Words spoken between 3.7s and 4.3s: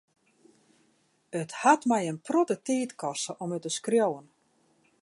skriuwen.